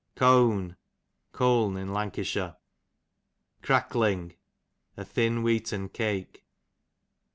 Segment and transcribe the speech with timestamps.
[0.15, 0.77] Cown,
[1.31, 2.55] Colne in Lancashire.
[3.61, 4.33] Crackling,
[4.97, 6.43] a thin wheaten cake.